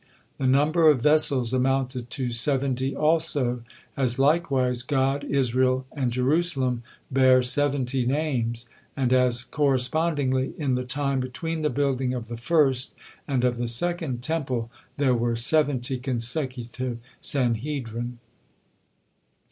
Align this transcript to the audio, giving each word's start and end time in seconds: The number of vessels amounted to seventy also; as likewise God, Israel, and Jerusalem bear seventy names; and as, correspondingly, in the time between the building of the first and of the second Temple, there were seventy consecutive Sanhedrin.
The 0.39 0.47
number 0.47 0.89
of 0.89 1.03
vessels 1.03 1.53
amounted 1.53 2.09
to 2.09 2.31
seventy 2.31 2.95
also; 2.95 3.61
as 3.95 4.17
likewise 4.17 4.81
God, 4.81 5.23
Israel, 5.23 5.85
and 5.91 6.09
Jerusalem 6.11 6.81
bear 7.11 7.43
seventy 7.43 8.07
names; 8.07 8.67
and 8.97 9.13
as, 9.13 9.43
correspondingly, 9.43 10.55
in 10.57 10.73
the 10.73 10.85
time 10.85 11.19
between 11.19 11.61
the 11.61 11.69
building 11.69 12.15
of 12.15 12.29
the 12.29 12.37
first 12.37 12.95
and 13.27 13.43
of 13.43 13.57
the 13.57 13.67
second 13.67 14.23
Temple, 14.23 14.71
there 14.97 15.13
were 15.13 15.35
seventy 15.35 15.99
consecutive 15.99 16.97
Sanhedrin. 17.21 18.17